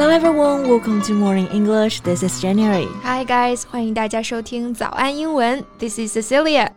[0.00, 2.00] Hello everyone, welcome to Morning English.
[2.00, 2.88] This is January.
[3.02, 5.62] Hi guys，欢迎大家收听早安英文。
[5.78, 6.70] This is Cecilia。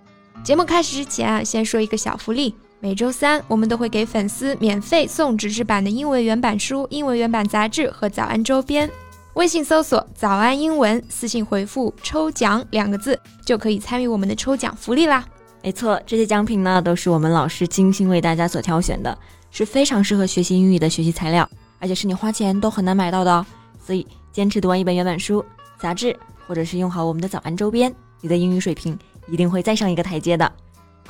[0.44, 2.54] 节目开始之前啊，先说一个小福利。
[2.82, 8.92] 每周三我们都会给粉丝免费送纸质版的英文原版书、英文原版杂志和早安周边。
[9.36, 15.24] 微信搜索“早安英文”，私信回复“抽奖”两个字，就可以参与我们的抽奖福利啦。
[15.64, 19.18] 没错，这些奖品呢都是我们老师精心为大家所挑选的，
[19.50, 21.50] 是非常适合学习英语的学习材料。
[21.84, 23.46] 而且是你花钱都很难买到的哦，
[23.86, 25.44] 所以坚持读完一本原版书、
[25.78, 28.98] 杂志，或者是用好我们的早安周边，你的英语水平
[29.28, 30.50] 一定会再上一个台阶的。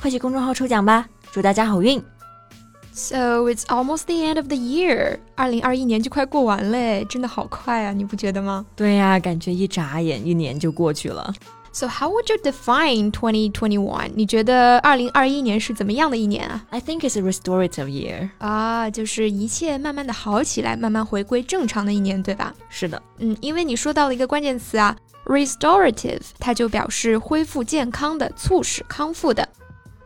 [0.00, 2.02] 快去公众号抽奖吧，祝大家好运
[2.92, 8.66] ！So it's almost the end of the year，二零二一年就快过完嘞，真的好快啊，你不觉得吗？
[8.74, 11.32] 对呀，感觉一眨眼一年就过去了。
[11.74, 14.12] So how would you define 2021?
[14.14, 18.30] 你觉得二零二一年是怎么样的一年啊？I think it's a restorative year.
[18.38, 22.54] 啊，就是一切慢慢的好起来，慢慢回归正常的一年，对吧？
[22.68, 29.48] 是的，嗯，因为你说到了一个关键词啊，restorative，它就表示恢复健康的，促使康复的。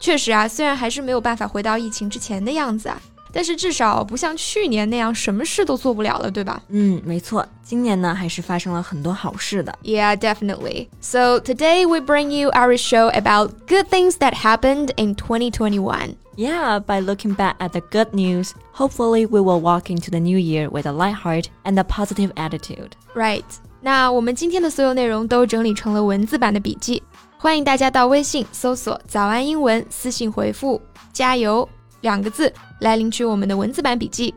[0.00, 2.98] 确实啊，虽然还是没有办法回到疫情之前的样子啊。
[3.36, 6.61] 但是至少不像去年那样什么事都做不了了，对吧？
[6.69, 9.73] 嗯，没错，今年呢还是发生了很多好事的。
[9.83, 10.88] Yeah, definitely.
[11.02, 16.16] So today we bring you our show about good things that happened in 2021.
[16.36, 20.38] Yeah, by looking back at the good news, hopefully we will walk into the new
[20.38, 22.91] year with a light heart and a positive attitude.
[23.16, 23.44] Right.
[23.81, 27.02] 那我们今天的所有内容都整理成了文字版的笔记，
[27.38, 30.80] 欢迎大家到微信搜索“早安英文”，私信回复“
[31.11, 31.67] 加油”
[32.02, 32.53] 两个字。
[32.80, 34.33] 来领取我们的文字版笔记。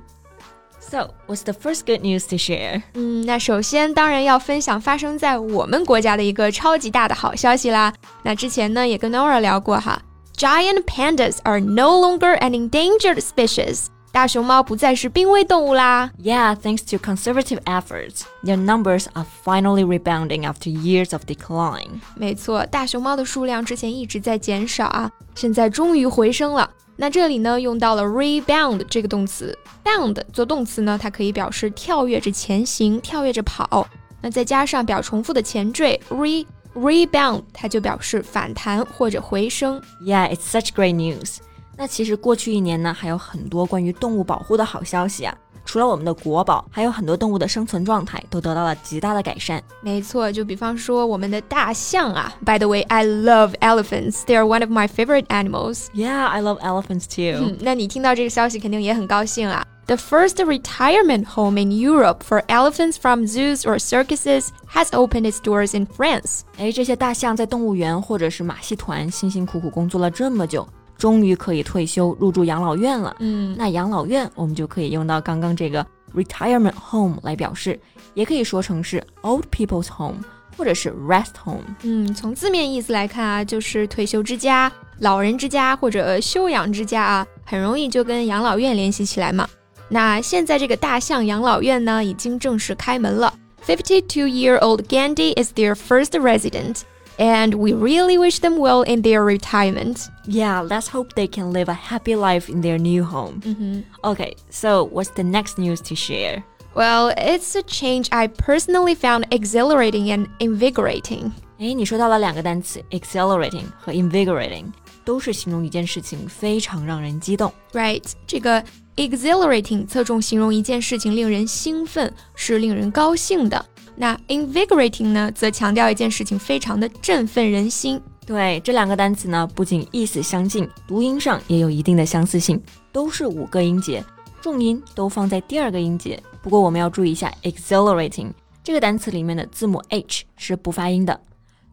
[0.79, 2.81] So, what's the first good news to share?
[2.95, 7.93] 嗯，那首先当然要分享发生在我们国家的一个超级大的好消息啦。
[8.23, 10.01] 那之前呢也跟 Nora 聊过哈，
[10.37, 13.87] Giant pandas are no longer an endangered species。
[14.12, 16.12] 大熊猫不再是濒危动物啦。
[16.23, 22.00] Yeah, thanks to conservative efforts, their numbers are finally rebounding after years of decline.
[22.15, 26.71] 没错，大熊猫的数量之前一直在减少啊，现在终于回升了。
[27.01, 33.88] 那这里呢，用到了 rebound 这个动词，bound 做动词呢，它可以表示跳跃着前行，跳跃着跑。
[34.22, 36.45] 那再加上表重复的前缀 re
[36.75, 39.81] rebound，它就表示反弹或者回升。
[40.06, 41.38] Yeah, it's such great news.
[41.75, 45.35] 那其实过去一年呢，还有很多关于动物保护的好消息啊。
[45.71, 49.61] 除了我们的国宝，还有很多动物的生存状态都得到了极大的改善。
[49.83, 52.33] 没错，就比方说我们的大象啊。
[52.44, 54.22] By the way, I love elephants.
[54.27, 55.89] They are one of my favorite animals.
[55.93, 57.44] Yeah, I love elephants too.
[57.44, 59.67] 嗯，那你听到这个消息肯定也很高兴啊。
[59.87, 65.77] The first retirement home in Europe for elephants from zoos or circuses has opened its doors
[65.77, 66.41] in France.
[66.59, 70.67] 哎，这些大象在动物园或者是马戏团辛辛苦苦工作了这么久。
[71.01, 73.16] 终于可以退休入住养老院了。
[73.17, 77.79] 嗯，那养老院我们就可以用到刚刚这个 retirement home 来表示，
[78.13, 80.23] 也可以说成是 old people's home
[80.56, 81.63] 或者是 rest home。
[81.81, 89.50] 嗯，从字面意思来看啊，就是退休之家、老人之家或者休养之家啊，很容易就跟养老院联系起来嘛。
[89.89, 93.33] 那现在这个大象养老院呢，已经正式开门了。
[93.66, 96.81] Fifty-two-year-old Gandhi is their first resident.
[97.21, 100.09] and we really wish them well in their retirement.
[100.27, 103.41] Yeah, let's hope they can live a happy life in their new home.
[103.44, 103.83] Mm -hmm.
[104.03, 106.43] Okay, so what's the next news to share?
[106.75, 111.33] Well, it's a change I personally found exhilarating and invigorating.
[111.59, 114.67] 哎，你说到了两个单词，exhilarating 和 invigorating，
[115.03, 117.50] 都是形容一件事情非常让人激动。
[117.72, 118.62] Right，这个
[118.97, 123.65] exhilarating 侧重形容一件事情令人兴奋，是令人高兴的。
[124.00, 128.00] 那 invigorating 呢，则强调一件事情非常的振奋人心。
[128.27, 134.05] 对，这两个单词呢，不仅意思相近，读音上也有一定的相似性，都是五个音节，
[134.41, 136.21] 重音都放在第二个音节。
[136.43, 138.33] 不过我们要注意一下，exhilarating
[138.65, 141.21] 这个单词里面的字母 h 是不发音的。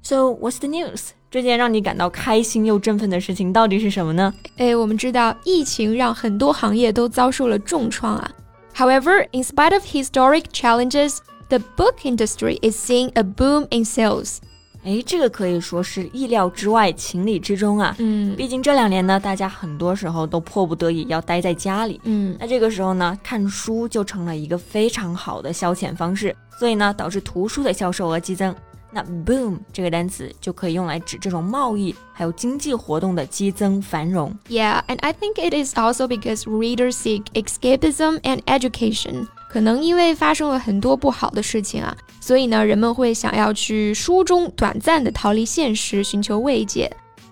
[0.03, 1.09] So what's the news？
[1.31, 4.31] 这件让你感到开心又振奋的事情到底是什么呢？
[4.57, 8.31] 哎，我们知道疫情让很多行业都遭受了重创啊。
[8.75, 11.18] However, in spite of historic challenges,
[11.50, 14.38] The book industry is seeing a boom in sales。
[14.83, 17.95] 哎，这个可以说是意料之外、情理之中啊。
[18.00, 22.01] 嗯，毕竟这两年呢，大家很多时候都迫不得已要待在家里。
[22.03, 28.53] 嗯，那这个时候呢，看书就成了一个非常好的消遣方式，所以呢，导致图书的销售额激增。
[28.91, 34.31] 那 boom 这个单词就可以用来指这种贸易还有经济活动的激增繁荣。
[34.50, 39.27] Yeah, and I think it is also because readers seek escapism and education.
[39.48, 46.90] 可能因为发生了很多不好的事情啊，所以呢，人们会想要去书中短暂的逃离现实，寻求慰藉。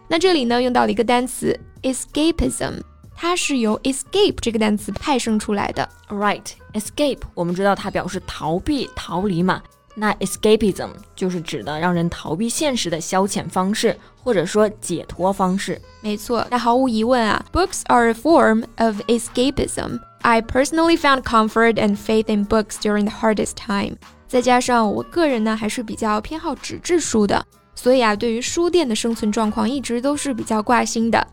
[0.08, 2.80] 那这里呢，用到了一个单词 escapism。
[3.18, 5.88] 它是由 escape 这个单词派生出来的。
[6.10, 9.62] Right，escape 我们知道它表示逃避、逃离嘛。
[9.94, 15.80] 那 escapism 就是指的让人逃避现实的消遣方式，或者说解脱方式。
[16.02, 19.98] 没错，那毫无疑问啊，books are a form of escapism.
[20.28, 23.94] I personally found comfort and faith in books during the hardest time.
[24.26, 27.46] 再加上我个人呢，还是比较偏好纸质书的，
[27.76, 31.24] 所以啊，对于书店的生存状况一直都是比较挂心的。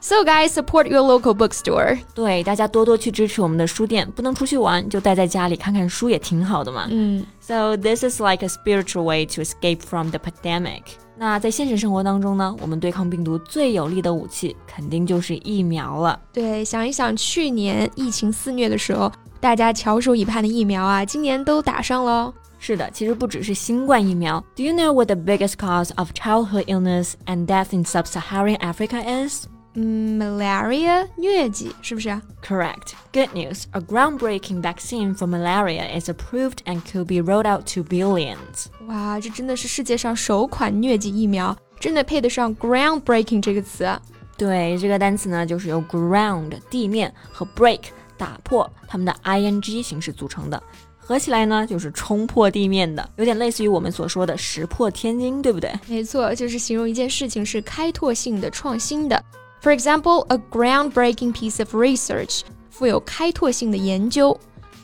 [0.00, 1.96] So guys, support your local bookstore.
[2.12, 6.88] 对，大家多多去支持我们的书店，不能出去玩，就待在家里看看书也挺好的嘛。
[6.90, 7.24] 嗯。
[7.40, 10.82] So this is like a spiritual way to escape from the pandemic.
[11.16, 16.18] 那在现实生活当中呢，我们对抗病毒最有力的武器肯定就是疫苗了。
[16.32, 22.34] 对，想一想去年疫情肆虐的时候，大家翘首以盼的疫苗啊，今年都打上了。
[22.58, 24.42] 是的，其实不只是新冠疫苗。
[24.56, 29.46] Do you know what the biggest cause of childhood illness and death in sub-Saharan Africa is?
[29.77, 32.09] Malaria 疟疾是不是
[32.43, 32.93] ？Correct.
[33.13, 33.65] Good news.
[33.73, 38.65] A groundbreaking vaccine for malaria is approved and could be rolled out to billions.
[38.87, 43.87] 哇，这真的是世界上首款疟疾疫苗，真的配得上 groundbreaking 这个词。
[44.35, 47.81] 对，这个单词呢，就是由 ground 地面和 break
[48.17, 50.61] 打破它们的 ing 形式组成的，
[50.97, 55.71] 合起来呢就是冲破地面的，有点类似于我们所说的石破天惊，对不对？
[55.87, 59.23] 没错，就是形容一件事情是开拓性的、创新的。
[59.66, 64.38] For example, a groundbreaking piece of research, 富有开拓性的研究.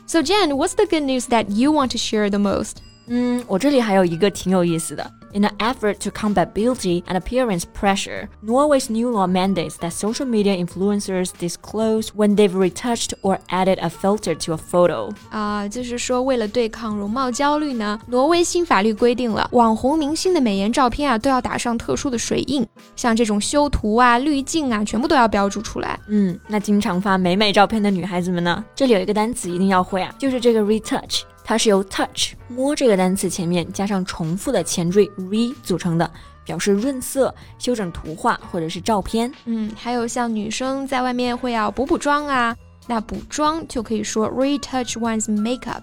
[0.07, 2.77] So Jen, what's the good news that you want to share the most?
[3.06, 5.10] 嗯，我这里还有一个挺有意思的。
[5.34, 10.56] in an effort to combat beauty and appearance pressure, Norway's new law mandates that social media
[10.56, 15.12] influencers disclose when they've retouched or added a filter to a photo.
[15.30, 22.64] 啊，就是说为了对抗容貌焦虑呢，挪威新法律规定了，网红明星的美颜照片啊都要打上特殊的水印，
[22.94, 25.98] 像这种修图啊、滤镜啊，全部都要标注出来。
[26.06, 31.22] 嗯，那经常发美美照片的女孩子们呢，这里有一个单词一定要会啊，就是这个 retouch。
[31.44, 36.10] 它是由 touch 摸这个单词前面加上重复的前缀 re 组成的，
[36.42, 39.30] 表示润色、修整图画或者是照片。
[39.44, 42.56] 嗯，还有像女生在外面会要补补妆啊，
[42.86, 45.82] 那补妆就可以说 retouch one's makeup。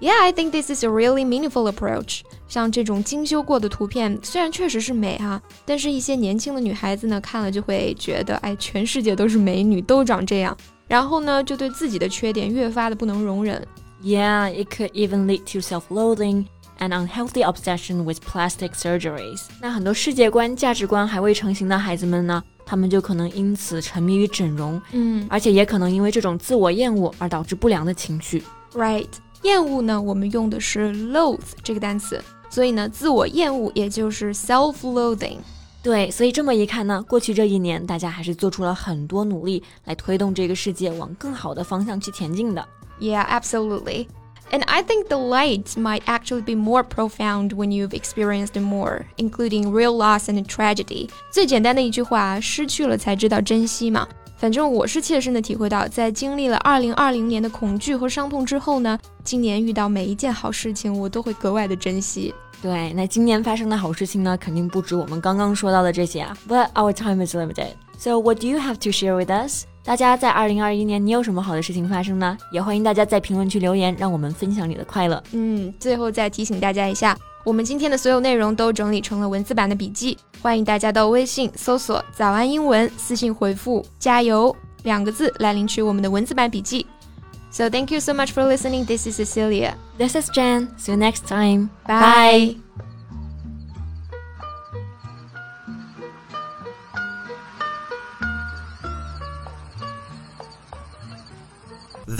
[0.00, 2.22] Yeah, I think this is a really meaningful approach。
[2.48, 10.56] 像这种精修过的图片，虽然确实是美哈，但是一些年轻的女孩子呢，看了就会觉得，哎，全世界都是美女，都长这样，
[10.88, 13.64] 然后呢，就对自己的缺点越发的不能容忍。
[14.02, 16.46] Yeah, it could even lead to self-loathing
[16.78, 19.42] and unhealthy obsession with plastic surgeries.
[19.60, 28.42] 那很多世界观、价值观还未成型的孩子们呢，他们就可能因此沉迷于整容，嗯，而且也可能因为这种自我厌恶而导致不良的情绪。
[28.72, 29.08] Right，
[29.42, 35.36] 厌恶呢，我们用的是 loathe 这个单词，所以呢，自我厌恶也就是 self-loathing。
[35.82, 42.66] 对，所以这么一看呢，过去这一年，大家还是做出了很多努力来推动这个世界往更好的方向去前进的。
[42.99, 44.07] Yeah, absolutely.
[44.51, 49.71] And I think the light might actually be more profound when you've experienced more, including
[49.71, 51.09] real loss and tragedy.
[51.31, 54.07] 最简单的一句话，失去了才知道珍惜嘛。
[54.37, 62.33] 反正我是切身的体会到，在经历了2020年的恐惧和伤痛之后呢，今年遇到每一件好事情，我都会格外的珍惜。
[62.61, 66.37] 对，那今年发生的好事情呢，肯定不止我们刚刚说到的这些啊。
[66.47, 69.65] But our time is limited, so what do you have to share with us?
[69.83, 72.37] 大家在二零二一年，你有什么好的事情发生呢？
[72.51, 75.21] 也欢迎大家在评论区留言，让我们分享你的快乐。
[75.31, 86.87] 嗯，最后再提醒大家一下，我们今天的所有内容都整理成了文字版的笔记，欢迎大家到微信搜索“早安英文”，私信回复“加油”两个字来领取我们的文字版笔记。
[87.51, 88.85] So thank you so much for listening.
[88.85, 89.75] This is Cecilia.
[89.97, 90.69] This is Jen.
[90.77, 91.69] See you next time.
[91.87, 92.57] Bye.